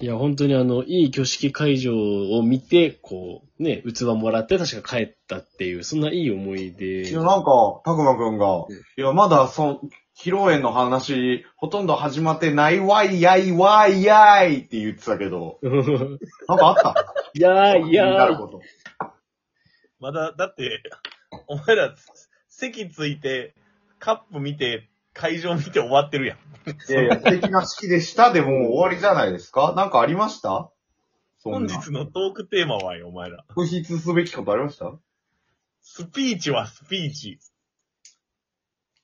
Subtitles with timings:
[0.00, 7.08] いや、本当にあの、いい挙式会場を見て、こう、ね、器もらって確か帰ったっていう、そんないい思い出。
[7.08, 8.64] いや、なんか、たくまくんが、
[8.96, 9.80] いや、まだ、そ、
[10.16, 15.58] 披露宴の話、ほとんど始まってないわいやいわいやいって言ってたけど、
[16.48, 17.14] なんかあった？
[17.32, 18.60] いやーいなること。
[19.98, 20.82] まだ、だって、
[21.46, 21.94] お前ら、
[22.48, 23.54] 席ついて、
[23.98, 26.38] カップ見て、会場見て終わってるやん。
[26.38, 29.72] いやいや、素敵な式でしたでもう終わりじゃないですか？
[29.76, 30.70] なんかありました？
[31.38, 31.66] そ本。
[31.66, 33.44] 日のトークテーマはよ、お前ら。
[33.48, 34.92] 特筆すべきことありました？
[35.82, 37.38] スピーチはスピーチ。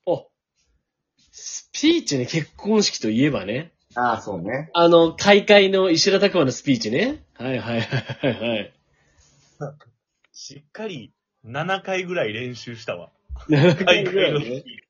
[0.05, 0.29] お、
[1.33, 3.73] スピーチね、結婚式といえばね。
[3.95, 4.71] ああ、そうね。
[4.75, 7.25] あの、開会の石田拓馬のスピーチね。
[7.35, 8.73] はいはいはいはいはい。
[10.33, 11.15] しっかり
[11.47, 13.11] 7回ぐらい練習したわ。
[13.49, 14.83] 開開会のスピーチ。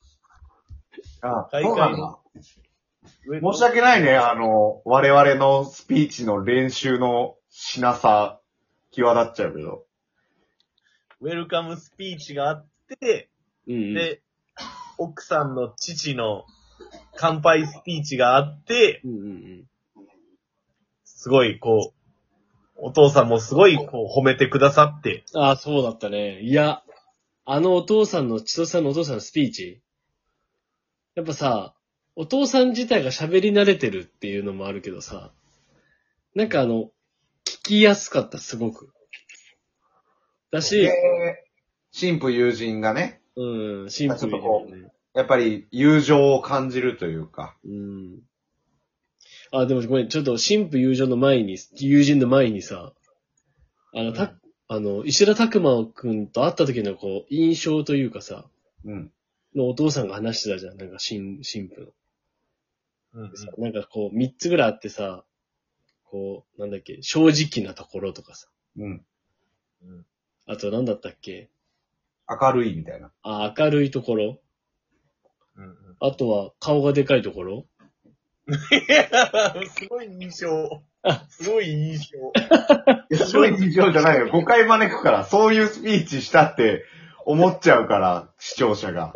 [1.26, 2.18] あそうなんだ。
[3.28, 8.40] 申し訳ないね、あの、我々のスピーチの練習のしなさ、
[8.92, 9.84] 際立っちゃうけど。
[11.20, 12.66] ウェルカムスピーチがあっ
[13.00, 13.30] て、
[13.66, 13.94] うんうん。
[13.94, 14.22] で、
[14.98, 16.44] 奥さんの父の
[17.16, 19.64] 乾杯スピーチがあって、うんうんうん。
[21.04, 21.96] すごい、こう、
[22.76, 26.40] お父さんもすごい、こう、褒めてくださって、ああ、そうだったね。
[26.42, 26.82] いや、
[27.44, 29.80] あのお父さんの、千歳さんのお父さんのスピーチ。
[31.16, 31.74] やっぱさ、
[32.14, 35.32] お父さん自体が喋り慣れてるっていうのもあるけどさ、
[36.34, 36.90] なんかあの、
[37.44, 38.92] 聞きやすかった、すごく。
[40.50, 40.92] だし、で、
[41.98, 44.92] 神父友人がね、うん、シンプルにちょっとこね。
[45.14, 47.56] やっぱり友情を感じるというか。
[47.64, 48.18] うん。
[49.52, 52.92] あ、でもごめん、ちょっと、神父友情の前に、友人の前にさ、
[53.94, 54.34] あの、た、
[54.68, 58.44] あの、石田拓馬くんと会った時のこう、印象というかさ、
[58.84, 59.12] うん。
[59.56, 60.76] のお父さんが話してたじゃん。
[60.76, 61.86] なんか、新、神父の。
[63.14, 65.24] うんさなんかこう、三つぐらいあってさ、
[66.04, 68.48] こう、なんだっけ、正直なところとかさ。
[68.76, 69.06] うん。
[69.82, 70.06] うん
[70.48, 71.50] あと、なんだったっけ？
[72.28, 73.10] 明るいみたいな。
[73.22, 74.38] あ、明るいところ。
[75.56, 77.66] うんうんあとは、顔がでかいところ。
[78.48, 78.52] い
[78.92, 79.08] や
[79.66, 80.82] すごい印象。
[81.30, 82.18] すごい印象。
[83.10, 84.28] いや、そういう事情じゃないよ。
[84.28, 86.84] 誤解招くから、そういうスピーチしたって
[87.24, 89.14] 思っちゃうから、視聴者が。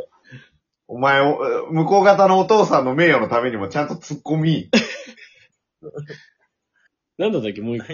[0.92, 4.70] お前お、向こう方のお父さんの名誉のためにもちゃんと突っ込み。
[7.16, 7.92] なんだったっけもう一個。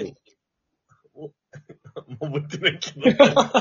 [1.14, 1.32] も
[2.20, 3.02] う覚えてないけど。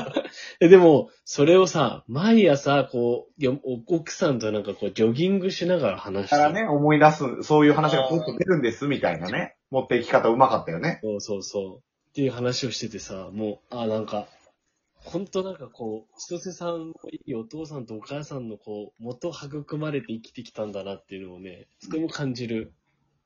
[0.60, 9.56] え、でも、それをさ、毎朝、こう、よ奥さんとなんかこう、ジョギングしながら話してからね、思い出す、そういう話がポッと出るんです、みたいなね。
[9.70, 11.00] 持っていき方うまかったよね。
[11.02, 11.76] そうそうそう。
[12.10, 14.28] っていう話をしててさ、もう、あ、なんか、
[15.06, 22.72] ほんとなんかこう、千歳さんのいいお父さんとお母さんのこう、元育まれて生きてきたんだなっていうのをね、とても感じる、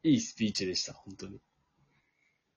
[0.03, 1.41] いいスピーチでした、本当に。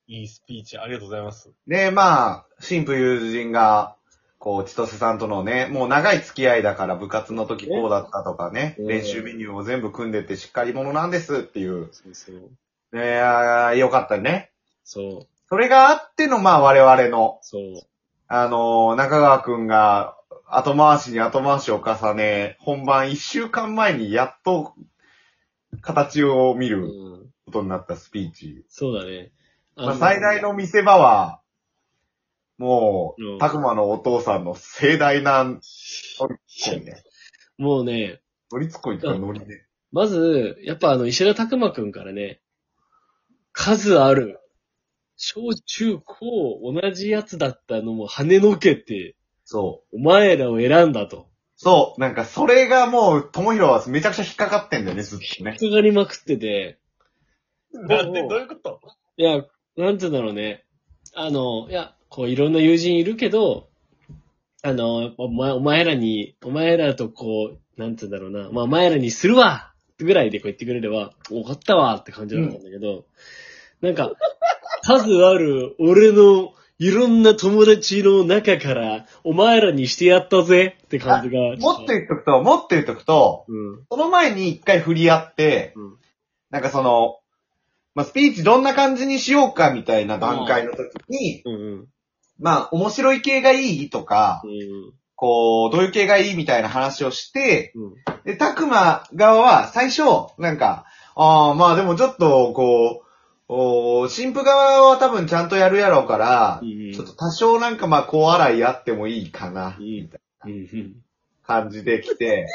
[0.08, 1.50] いいスピーチ、ありがとうございます。
[1.66, 3.96] で、まあ、神父友人が、
[4.38, 11.88] こう、千歳さんとのね、もう長い付き合いだから部活の時こうだったとかね、うん練習メニューを全部組んでってしっかり者なんですっていう。
[11.92, 12.50] そうそう。
[12.96, 14.52] ねあーよかったね。
[14.84, 17.62] そう、それがあっての、まあ我々の、そう。
[18.26, 24.74] あのー中川くんが後回しに後回しを重ね、本番一週間前にやっと
[25.80, 26.90] 形を見うるん、
[27.46, 28.64] ことになったスピーチ。
[28.68, 29.32] そうだね。
[29.76, 31.40] まあ、最大の見せ場は、
[32.58, 37.02] もうたくまのお父さんの盛大な、乗りツッコミね。
[37.58, 38.20] もうね、
[38.52, 39.66] 乗りツッコミっていうか乗りね。
[39.90, 42.40] まず、やっぱあの、石田拓馬くんからね、
[43.52, 44.40] 数ある、
[45.16, 49.96] 小中高同じやつだったのも跳ねのけて、そう。
[49.96, 51.28] お前らを選んだと。
[51.56, 52.00] そう。
[52.00, 55.52] なんか、それがもう、ともひろはめちゃくちゃ引っかかってんだよね、ずっとね。
[55.52, 56.78] かかりまくってて、
[57.72, 58.80] なんで、どういうこと？
[59.16, 59.44] いや、
[59.76, 60.64] なんて言うんだろうね。
[61.14, 63.68] あの、いや、こういろんな友人いるけど、
[64.62, 73.04] あの、お前お前らに、お前らとこう、なんて言うんだろうな、まあお前らにするわぐらいでこう言ってくれれば、分かったわって感じだったんだけど、
[73.80, 74.12] なんか、
[74.84, 81.56] 数ある俺のいろんな友達の中から、お前らにしてやったぜって感じが。
[81.56, 83.84] もっと言っとくと、もっと言っとくと、うん。
[83.90, 85.94] その前に一回振り合って、うん
[86.50, 87.18] なんかその、
[87.96, 91.86] まあ、スピーチどんな感じにしようかみたいな段階の時に、うんうん。
[92.38, 97.94] まあ、面白い系がいいとか、うんこう、どういう系がいいみたいな話をして、うん。
[98.24, 100.02] で、たくま側は最初、
[100.38, 103.03] なんか、ああ、まあでもちょっと、こう、
[103.48, 110.20] お新婦側は多分ちゃんとやるやろうから、うんちょっと多少なんかまあ、こう洗いあってもいいかな、うんみたい。
[110.48, 110.88] な
[111.46, 112.46] 感じで来て、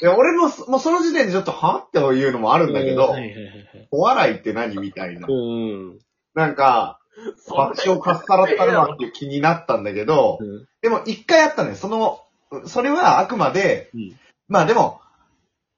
[0.00, 3.88] で俺もそ、もうその時点でちょっと、はっていうのもあるんだけど、はいはいはいはい。
[3.90, 5.98] お笑いって何みたいなうんうん。
[6.34, 7.00] なんか、
[7.50, 10.68] 爆笑かっさらったるわっていう気になったんだけど、うん。
[10.80, 11.74] でも一回あったのよ。
[11.74, 12.20] その、
[12.66, 14.16] それはあくまで、うん
[14.50, 15.00] まあでも、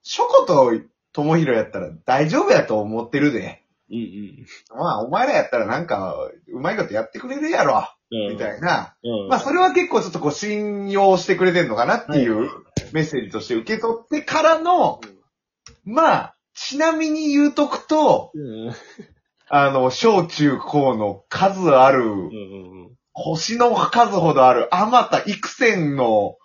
[0.02, 0.72] ショコと
[1.12, 3.64] 友広やったら大丈夫やと思ってるで。
[3.90, 4.46] うん
[4.78, 6.14] まあお前らやったらなんか、
[6.48, 8.32] うまいことやってくれるやろ、うん。
[8.32, 8.94] みたいな。
[9.02, 9.28] うん。
[9.28, 12.48] まあそれは結構ちょっとこう信用してくれてんのかなっていう
[12.92, 15.00] メッセージとして受け取ってからの、
[15.84, 18.72] まあ、ちなみに言うとくと、うん。
[19.48, 26.36] あの、小中高の数ある、うんうん星の数ほどある、あまた幾千の、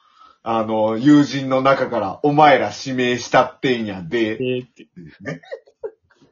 [0.43, 4.37] あの、友人の中から、お前ら指名したってんやで。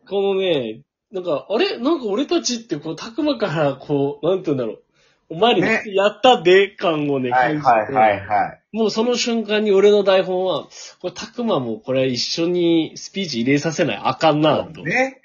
[0.09, 0.81] このね、
[1.13, 1.77] なんか、あれ？
[1.77, 4.83] なんか俺たちって、こう、たくまから、こう、なんて言うんだろう。
[5.29, 8.61] お前にねやったで感をね、はいはい感じてはいはい。
[8.71, 10.65] もうその瞬間に俺の台本は、
[10.99, 14.83] これ、たくまもこれ一緒にスピーチ入れさせないあかんな、と。
[14.83, 15.21] ね。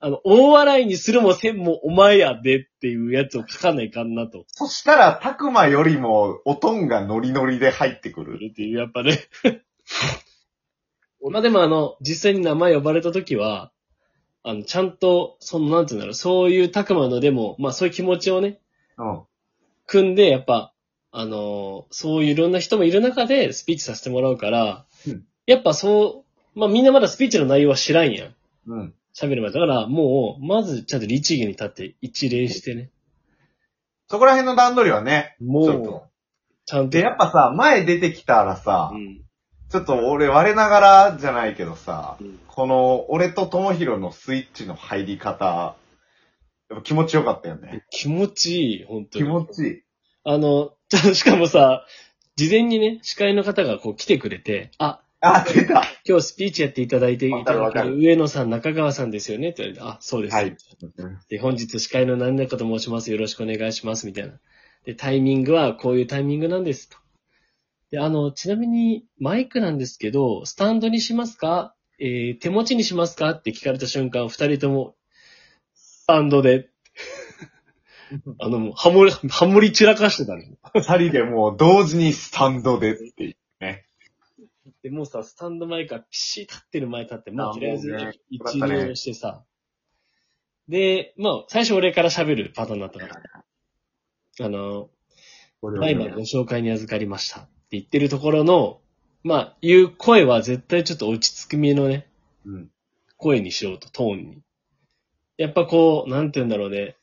[0.00, 4.44] あの、大笑いにするもせんもお前やでっていうやつを書かないかんなと。
[4.48, 8.38] そしたら、たくまよりも、おとんがノリノリで入ってくる。
[8.50, 9.18] っていう、やっぱね。
[11.30, 13.72] まあでもあの、実際に名前呼ばれた時は、
[14.44, 18.60] あの、ちゃんと、その、なんていうんだろう、そういうたくまのでも、まあそういう気持ちをね、
[18.98, 19.22] うん。
[19.86, 20.72] 組んで、やっぱ、
[21.10, 26.24] あのーそういういろんな人もいる中でスピーチさせてもらうから、うんやっぱそ
[26.56, 28.34] う、まあみんなまだスピーチの内容は知らんやん。
[28.66, 28.94] うん。
[29.14, 29.52] 喋る前。
[29.52, 32.90] だから、もう、まずちゃんと律儀に立って一礼してね。
[34.08, 36.06] そこら辺の段取りはね、ちょっもうと、。
[36.66, 36.90] ちゃんと。
[36.90, 39.23] で、やっぱさ、前出てきたらさ、うん。
[39.74, 45.74] ちょっと俺我ながらじゃないけどさ、うんこの、俺と友広のスイッチの入り方、
[46.70, 47.84] やっぱ気持ちよかったよね。
[47.90, 49.28] 気持ちいい、本当気に。
[49.28, 49.82] 持ちいい。
[50.22, 51.84] あの、ち ょしかもさ、
[52.36, 60.36] 事前にね、司会の方がこう来てくれて、あ、あ、出た今日スピーチやっていただいていただわかるわかける上野さん、中川さんですよねって言われて、あ、そうです。
[60.36, 60.56] はい。
[61.28, 63.10] で、本日司会の何々かと申します。
[63.10, 64.06] よろしくお願いします。
[64.06, 64.38] みたいな。
[64.84, 66.98] で、タイミングはこういうタイミングなんですと。
[67.94, 71.76] で、あの、ちなみにマイクなんですけど、スタンドにしますか？
[72.00, 73.30] えー、手持ちにしますか？
[73.30, 74.96] って聞かれた瞬間、二人とも、
[75.74, 76.70] スタンドで、
[78.40, 80.42] あの、もうハモリ、ハモリ散らかしてたの。
[80.74, 83.86] 二人でもう同時にスタンドでっていうね。
[84.82, 87.96] で、もうさ、スタンド前からピシッ立ってる前立って、もうあとりあえず
[88.28, 89.44] 一よかったね礼をしてさ。
[90.68, 93.22] で、まあ、最初俺から喋るパターンだったから。
[94.40, 94.90] あの、
[95.80, 98.80] た今ご紹介に預かりましたって言ってるところの、
[99.22, 102.06] まあ、言う声は絶対ちょっと落ち着くめのね、
[102.46, 102.70] うん。
[103.16, 104.42] 声にしようと、トーンに。
[105.38, 106.96] やっぱこう、なんて言うんだろうね。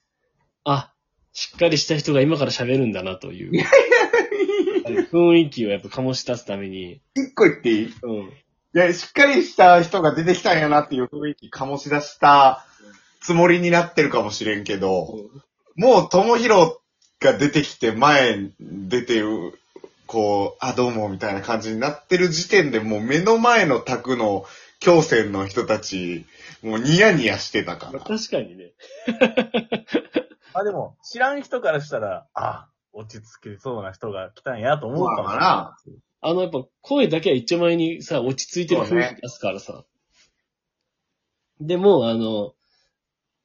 [0.63, 0.93] あ、
[1.33, 3.63] しっかりした人が今から喋るんだなという。
[5.11, 7.77] 雰囲気をやっぱ醸し出すために、一個言っていい？
[7.85, 8.33] いうん。
[8.73, 12.65] や、しっかりした人が出てきたんやなっていう雰囲気醸し出した
[13.21, 15.29] つもりになってるかもしれんけど、
[15.75, 16.77] もう友広
[17.19, 19.59] が出てきて前に出てる、
[20.11, 24.45] こう、あ、どうもみたいな感じになってる時点でもう目の前の宅の
[24.81, 26.25] 京戦の人たち、
[26.61, 28.17] もうニヤニヤしてたかまあら。
[28.17, 28.73] 確かにね。
[30.53, 35.77] あ、でも、知らん人からしたら、あ、落ち着けそうな人が来たんやと思うかもしれな
[36.19, 39.85] あの、やっぱ声だけは一丁前にさ、落ち着いてる雰囲気出すからさ。
[41.61, 42.53] でも、あの、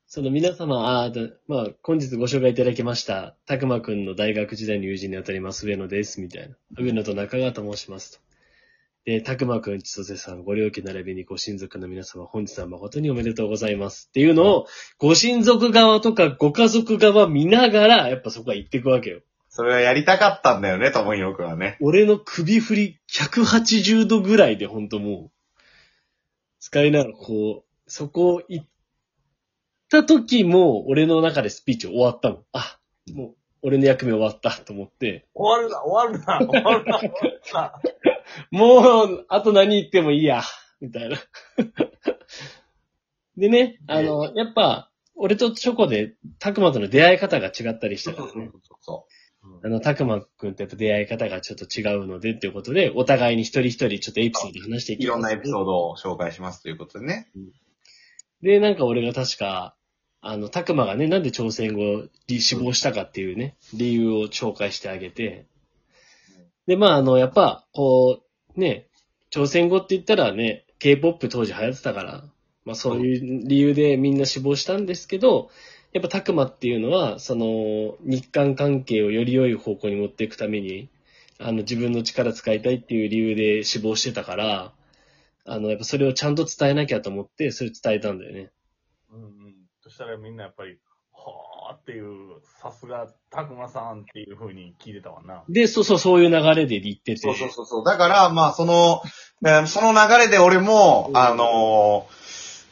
[0.09, 6.55] その皆様、あーだまあ、本日ご紹介いただきました、たくまくんの大学時代の友人にあたります、上野です、みたいな。
[6.79, 8.19] 上野と中川と申しますと。
[9.05, 14.07] で、たくまくん、千歳さん、ご両家並びにご親族の皆様、本日は誠におめでとうございます。
[14.09, 19.23] っていうのを、ご親族側とかご家族側見ながら、やっぱそこは言っていくわけよ。
[19.49, 21.79] それはやりたかったんだよね、友広くんはね。
[21.81, 25.61] 俺の首振り180度ぐらいでほんともう、
[26.61, 28.67] 使いながらこう、そこ行っ
[29.97, 32.45] た時も、俺の中でスピーチ終わったもん。
[32.53, 32.79] あ、
[33.15, 37.73] もう、俺の役目終わったと思って、終わるな、終わるな、終わるな、終わるな。
[38.51, 40.43] もう、あと何言ってもいいや、
[40.81, 41.17] みたいな。
[43.37, 48.51] でね、あの、やっぱ、俺とチョコで、たくまとの出会い方が違ったりしたからね。
[48.81, 49.07] そ
[49.63, 55.07] あの、たくまくんとやっぱ出会い方がちょっと違うのでっていうことで、お互いに一人一人ちょっとエピソード話していうきます。
[55.07, 57.29] いろんなエピソードを紹介しますということでね。
[58.43, 59.77] で、なんか俺が確か、
[60.29, 65.47] あの、たくまがね、なんで朝鮮後に死亡したかっていうね、理由を紹介してあげて、
[66.67, 68.23] で、まあ、あの、やっぱ、こ
[68.57, 68.89] う、ね、
[69.31, 72.25] 朝鮮後って言ったらね、K-POP 当時流行ってたから、
[72.65, 75.51] まあそういう理由でみんな死亡したんですけど、
[75.93, 80.91] やっぱたくまっていうのは、その、日韓関係をより良い方向に持っていくために、
[81.39, 84.73] あの、自分の力使いたいっていう理由で死亡してたから、
[85.45, 88.51] あの、やっぱそれをちゃんと伝えなきゃと思って、それ伝えたんだよね。
[89.13, 89.46] うん。
[89.97, 90.79] したらみんなやっぱり、
[91.15, 95.43] はあっていう、さすが、たくまさんっていう風に聞いてたわな。
[95.49, 97.17] で、そうそう、そういう流れで言ってて。
[97.17, 97.85] そうそうそうそう。
[97.85, 99.03] だから、まあ、その、
[99.45, 102.07] えーその流れで俺も、うんあの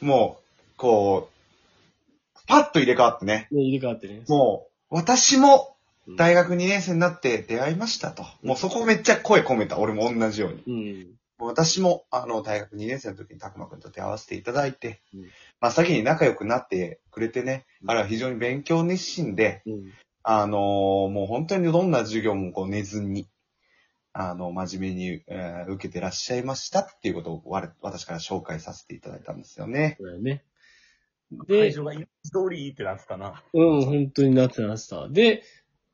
[0.02, 3.48] ーもう、こう、パッと入れ替わってね。
[3.50, 4.22] ね、入れ替わってね。
[4.28, 5.76] もう、私も
[6.06, 8.26] うん大学2年生になって出会いましたと。
[8.42, 9.78] もうそこめっちゃ声込めた。
[9.78, 10.62] 俺も同じように。
[10.66, 11.06] うん。
[11.44, 15.20] 私も、あの、大学2年生の時にたくまくんと出会わせていただいて、うん
[15.60, 19.92] まあ先に仲良くなってくれてね、うん彼は非常に勉強熱心で、うん。
[20.22, 20.60] あのー
[21.10, 23.28] もう本当にどんな授業もこう寝ずに、
[24.12, 29.96] あの、真面目に、えー受けてらっしゃいましたっていうことを我私から紹介させていただいたんですよね。
[29.98, 30.44] そうだよね。
[31.48, 33.42] 会で、場がイメージ通りってなってたな。
[33.52, 35.08] うん、本当になってました。
[35.08, 35.42] で、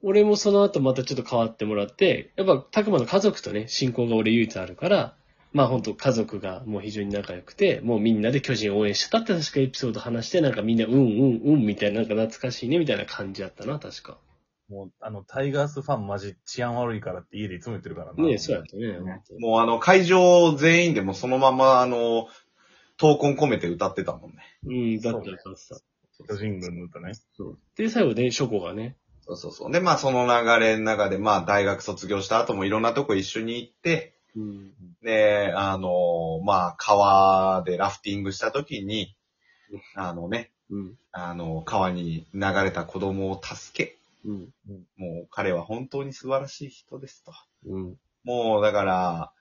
[0.02, 5.16] 俺もその後またちょっと変わってもらって、やっぱ、たくまの家族とね、親交が俺唯一あるから、
[5.52, 14.18] まあ本当家族がもう非常に仲良くて、もうみんなで巨人を応援してたって確かエピソード話して、なんかみんなうんうんうんみたいな、なんか懐かしいねみたいな感じやったな、確か。
[14.68, 18.24] もう、あの、タイガースファンマジ治安悪いからって家でいつも言ってるからな。
[18.24, 19.00] ねそうやったね。
[19.40, 22.28] もうあの、会場全員でもそのまま、あの、
[22.96, 24.36] 闘魂込めて歌ってたもんね。
[24.64, 25.80] うん、だっただった。
[26.28, 27.14] 巨人軍の歌ね。
[27.36, 27.58] そう。
[27.76, 29.72] で、最後ね、ショコがね、そうそうそう。
[29.72, 34.72] で、まあその流れの中で、まあ大学卒業した後もいろんなとこ一緒に行って、うん。
[35.02, 39.14] で、あの、まあ川でラフティングした時に、
[39.94, 40.98] あのね、うん。
[41.12, 44.48] あの、川に流れた子供を助け、うん。
[44.96, 47.32] もう彼は本当に素晴らしい人ですと。
[47.66, 47.96] うん。
[48.24, 49.32] もうだから、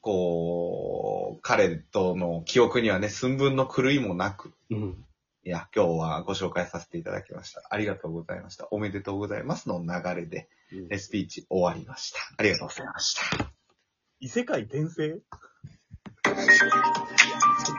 [0.00, 5.04] こう、彼との記憶にはね、寸分の狂いもなく、うん。
[5.44, 7.62] いや、今日はご紹介させていただきました。
[7.70, 8.68] ありがとうございました。
[8.70, 12.18] おめでとうございますの流れで、うんえスピーチ終わりました。
[12.36, 13.59] ありがとうございました。
[14.22, 15.18] 異世界転生？
[16.24, 16.34] そっ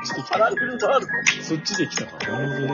[0.04, 0.40] ちで来た。
[0.40, 1.12] パラレルワールド
[1.44, 2.18] そっちで来たか。
[2.32, 2.68] なるほどね